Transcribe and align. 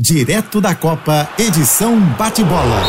Direto 0.00 0.60
da 0.60 0.74
Copa, 0.74 1.28
edição 1.38 1.98
bate-bola. 2.18 2.82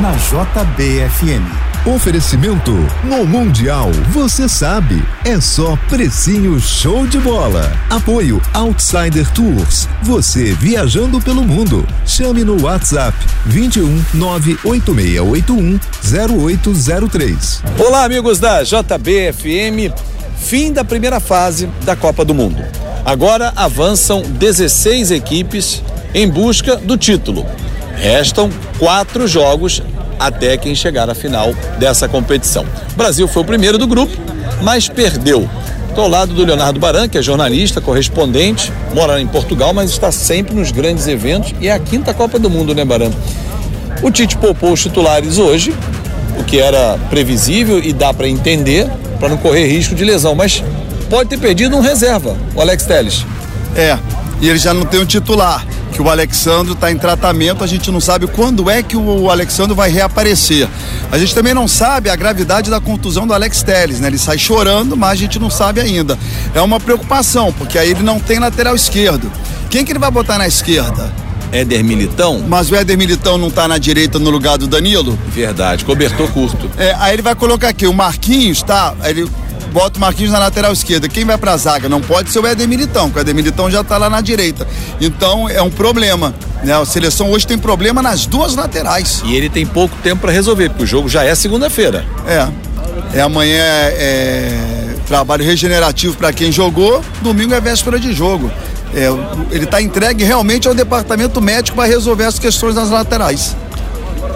Na 0.00 0.12
JBFM. 0.12 1.42
Oferecimento 1.84 2.70
no 3.02 3.26
Mundial, 3.26 3.90
você 4.12 4.48
sabe, 4.48 5.02
é 5.24 5.40
só 5.40 5.76
precinho 5.88 6.60
show 6.60 7.06
de 7.08 7.18
bola. 7.18 7.76
Apoio 7.90 8.40
Outsider 8.54 9.28
Tours, 9.32 9.88
você 10.02 10.52
viajando 10.54 11.20
pelo 11.20 11.42
mundo. 11.42 11.84
Chame 12.06 12.44
no 12.44 12.62
WhatsApp 12.62 13.18
21 13.46 14.04
98681 14.14 15.80
0803. 16.38 17.62
Olá, 17.80 18.04
amigos 18.04 18.38
da 18.38 18.62
JBFM. 18.62 19.92
Fim 20.36 20.72
da 20.72 20.84
primeira 20.84 21.18
fase 21.18 21.68
da 21.82 21.96
Copa 21.96 22.24
do 22.24 22.32
Mundo. 22.32 22.62
Agora 23.04 23.52
avançam 23.56 24.22
16 24.22 25.10
equipes 25.10 25.82
em 26.14 26.28
busca 26.28 26.76
do 26.76 26.96
título. 26.96 27.46
Restam 27.96 28.50
quatro 28.78 29.26
jogos 29.26 29.82
até 30.18 30.56
quem 30.56 30.74
chegar 30.74 31.08
à 31.10 31.14
final 31.14 31.52
dessa 31.78 32.08
competição. 32.08 32.64
O 32.92 32.96
Brasil 32.96 33.26
foi 33.26 33.42
o 33.42 33.44
primeiro 33.44 33.78
do 33.78 33.86
grupo, 33.86 34.16
mas 34.62 34.88
perdeu. 34.88 35.48
Estou 35.88 36.04
ao 36.04 36.10
lado 36.10 36.32
do 36.32 36.44
Leonardo 36.44 36.80
Baran, 36.80 37.06
que 37.06 37.18
é 37.18 37.22
jornalista, 37.22 37.80
correspondente, 37.80 38.72
mora 38.94 39.20
em 39.20 39.26
Portugal, 39.26 39.74
mas 39.74 39.90
está 39.90 40.10
sempre 40.10 40.54
nos 40.54 40.70
grandes 40.70 41.06
eventos 41.06 41.52
e 41.60 41.68
é 41.68 41.72
a 41.72 41.78
quinta 41.78 42.14
Copa 42.14 42.38
do 42.38 42.48
Mundo, 42.48 42.74
né, 42.74 42.84
Baran? 42.84 43.10
O 44.02 44.10
Tite 44.10 44.36
poupou 44.38 44.72
os 44.72 44.82
titulares 44.82 45.38
hoje, 45.38 45.74
o 46.38 46.44
que 46.44 46.58
era 46.58 46.98
previsível 47.10 47.78
e 47.78 47.92
dá 47.92 48.12
para 48.14 48.26
entender, 48.26 48.88
para 49.20 49.28
não 49.28 49.36
correr 49.36 49.66
risco 49.66 49.94
de 49.94 50.02
lesão, 50.02 50.34
mas 50.34 50.64
pode 51.10 51.28
ter 51.28 51.38
perdido 51.38 51.76
um 51.76 51.80
reserva, 51.80 52.36
o 52.54 52.60
Alex 52.60 52.86
Telles. 52.86 53.26
É, 53.76 53.98
e 54.42 54.48
ele 54.48 54.58
já 54.58 54.74
não 54.74 54.84
tem 54.84 55.00
um 55.00 55.06
titular 55.06 55.64
que 55.92 56.02
o 56.02 56.10
Alexandre 56.10 56.72
está 56.72 56.90
em 56.90 56.98
tratamento, 56.98 57.62
a 57.62 57.66
gente 57.66 57.90
não 57.92 58.00
sabe 58.00 58.26
quando 58.26 58.68
é 58.68 58.82
que 58.82 58.96
o 58.96 59.30
Alexandre 59.30 59.74
vai 59.76 59.90
reaparecer. 59.90 60.68
A 61.12 61.18
gente 61.18 61.34
também 61.34 61.54
não 61.54 61.68
sabe 61.68 62.10
a 62.10 62.16
gravidade 62.16 62.70
da 62.70 62.80
contusão 62.80 63.26
do 63.26 63.32
Alex 63.32 63.62
Telles, 63.62 64.00
né? 64.00 64.08
Ele 64.08 64.18
sai 64.18 64.38
chorando, 64.38 64.96
mas 64.96 65.12
a 65.12 65.14
gente 65.14 65.38
não 65.38 65.48
sabe 65.48 65.80
ainda. 65.80 66.18
É 66.54 66.60
uma 66.60 66.80
preocupação, 66.80 67.52
porque 67.52 67.78
aí 67.78 67.90
ele 67.90 68.02
não 68.02 68.18
tem 68.18 68.38
lateral 68.40 68.74
esquerdo. 68.74 69.30
Quem 69.70 69.84
que 69.84 69.92
ele 69.92 69.98
vai 69.98 70.10
botar 70.10 70.38
na 70.38 70.48
esquerda? 70.48 71.12
Éder 71.52 71.84
Militão? 71.84 72.42
Mas 72.48 72.70
o 72.70 72.74
Éder 72.74 72.96
Militão 72.96 73.36
não 73.36 73.48
está 73.48 73.68
na 73.68 73.76
direita 73.76 74.18
no 74.18 74.30
lugar 74.30 74.56
do 74.56 74.66
Danilo? 74.66 75.18
Verdade, 75.28 75.84
cobertor 75.84 76.28
curto. 76.32 76.70
É, 76.78 76.96
aí 76.98 77.14
ele 77.14 77.22
vai 77.22 77.34
colocar 77.34 77.68
aqui, 77.68 77.86
o 77.86 77.92
Marquinhos, 77.92 78.62
tá? 78.62 78.94
Ele 79.04 79.28
bota 79.72 79.98
o 79.98 80.00
Marquinhos 80.00 80.32
na 80.32 80.38
lateral 80.38 80.72
esquerda. 80.72 81.08
Quem 81.08 81.24
vai 81.24 81.38
pra 81.38 81.56
zaga? 81.56 81.88
Não 81.88 82.00
pode 82.00 82.30
ser 82.30 82.38
o 82.38 82.46
Éder 82.46 82.68
Militão, 82.68 83.06
porque 83.06 83.18
o 83.18 83.22
Éder 83.22 83.34
Militão 83.34 83.70
já 83.70 83.82
tá 83.82 83.96
lá 83.96 84.08
na 84.08 84.20
direita. 84.20 84.66
Então 85.00 85.48
é 85.48 85.62
um 85.62 85.70
problema. 85.70 86.34
Né? 86.62 86.72
A 86.72 86.84
seleção 86.84 87.30
hoje 87.30 87.46
tem 87.46 87.58
problema 87.58 88.02
nas 88.02 88.26
duas 88.26 88.54
laterais. 88.54 89.22
E 89.24 89.34
ele 89.34 89.48
tem 89.48 89.66
pouco 89.66 89.96
tempo 90.02 90.20
para 90.20 90.32
resolver, 90.32 90.68
porque 90.68 90.84
o 90.84 90.86
jogo 90.86 91.08
já 91.08 91.24
é 91.24 91.34
segunda-feira. 91.34 92.04
É. 92.26 92.48
É 93.14 93.20
amanhã 93.20 93.62
é, 93.62 93.96
é 93.98 94.94
trabalho 95.06 95.44
regenerativo 95.44 96.16
para 96.16 96.32
quem 96.32 96.50
jogou, 96.50 97.02
domingo 97.20 97.52
é 97.54 97.60
véspera 97.60 97.98
de 97.98 98.12
jogo. 98.12 98.50
É, 98.94 99.06
ele 99.50 99.64
está 99.64 99.80
entregue 99.80 100.22
realmente 100.24 100.68
ao 100.68 100.74
departamento 100.74 101.40
médico 101.40 101.76
para 101.76 101.88
resolver 101.88 102.24
as 102.24 102.38
questões 102.38 102.74
das 102.74 102.90
laterais. 102.90 103.56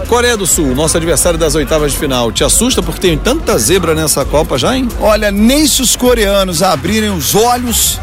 Coreia 0.07 0.37
do 0.37 0.47
Sul, 0.47 0.75
nosso 0.75 0.97
adversário 0.97 1.37
das 1.39 1.57
oitavas 1.57 1.93
de 1.93 1.99
final, 1.99 2.31
te 2.31 2.45
assusta 2.45 2.81
porque 2.81 3.01
tem 3.01 3.19
tanta 3.19 3.59
zebra 3.59 3.93
nessa 3.93 4.25
Copa 4.25 4.57
já, 4.57 4.77
hein? 4.77 4.89
Olha, 5.01 5.33
nem 5.33 5.67
se 5.67 5.83
os 5.83 5.97
coreanos 5.97 6.63
abrirem 6.63 7.11
os 7.11 7.35
olhos, 7.35 7.99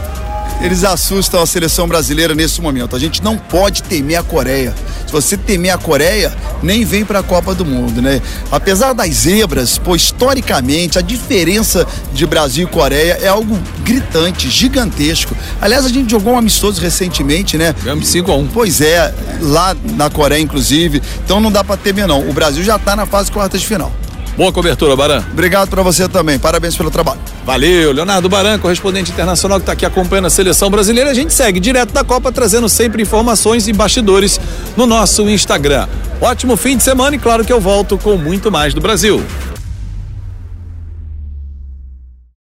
eles 0.64 0.86
assustam 0.86 1.42
a 1.42 1.46
seleção 1.46 1.88
brasileira 1.88 2.34
nesse 2.34 2.62
momento. 2.62 2.96
A 2.96 3.00
gente 3.00 3.22
não 3.22 3.38
pode 3.38 3.84
temer 3.84 4.18
a 4.18 4.24
Coreia. 4.24 4.74
Se 5.06 5.12
você 5.12 5.36
temer 5.36 5.74
a 5.74 5.78
Coreia, 5.78 6.34
nem 6.64 6.86
vem 6.86 7.04
para 7.04 7.20
a 7.20 7.24
Copa 7.24 7.54
do 7.54 7.66
Mundo, 7.66 8.02
né? 8.02 8.22
Apesar 8.50 8.94
das 8.94 9.14
zebras, 9.14 9.78
pô, 9.78 9.94
historicamente, 9.94 10.98
a 10.98 11.02
diferença 11.02 11.86
de 12.14 12.26
Brasil 12.26 12.66
e 12.66 12.72
Coreia 12.72 13.20
é 13.22 13.28
algo 13.28 13.60
gritante, 13.84 14.50
gigantesco. 14.50 15.36
Aliás, 15.60 15.86
a 15.86 15.90
gente 15.90 16.10
jogou 16.10 16.34
um 16.34 16.38
amistoso 16.38 16.82
recentemente, 16.82 17.58
né? 17.58 17.76
Ganhamos 17.84 18.08
5 18.08 18.32
a 18.32 18.36
1. 18.38 18.48
Pois 18.48 18.80
é, 18.80 19.14
lá 19.42 19.76
na 19.98 20.10
Coreia, 20.10 20.42
inclusive. 20.42 21.02
Então 21.26 21.42
não 21.42 21.52
dá 21.52 21.64
para 21.64 21.76
temer, 21.76 22.08
não. 22.08 22.30
O 22.30 22.32
Brasil 22.32 22.64
já 22.64 22.78
está 22.78 22.96
na 22.96 23.06
fase 23.06 23.30
quartas 23.30 23.60
de 23.60 23.68
final. 23.68 23.92
Boa 24.36 24.52
cobertura, 24.52 24.96
Baran. 24.96 25.24
Obrigado 25.32 25.70
para 25.70 25.84
você 25.84 26.10
também. 26.10 26.40
Parabéns 26.40 26.76
pelo 26.76 26.90
trabalho. 26.90 27.20
Valeu, 27.46 27.92
Leonardo 27.92 28.28
Baran, 28.28 28.58
correspondente 28.58 29.12
internacional 29.12 29.60
que 29.60 29.64
está 29.64 29.74
aqui 29.74 29.86
acompanhando 29.86 30.26
a 30.26 30.30
seleção 30.30 30.72
brasileira. 30.72 31.12
A 31.12 31.14
gente 31.14 31.34
segue 31.34 31.60
direto 31.60 31.94
da 31.94 32.04
Copa, 32.04 32.32
trazendo 32.32 32.68
sempre 32.68 33.04
informações 33.04 33.68
e 33.68 33.74
bastidores 33.74 34.40
no 34.76 34.88
nosso 34.88 35.30
Instagram. 35.30 35.88
Ótimo 36.20 36.58
fim 36.58 36.78
de 36.78 36.84
semana 36.84 37.16
e 37.16 37.20
claro 37.20 37.46
que 37.46 37.54
eu 37.54 37.60
volto 37.60 37.98
com 37.98 38.18
muito 38.18 38.52
mais 38.52 38.74
do 38.74 38.82
Brasil. 38.82 39.24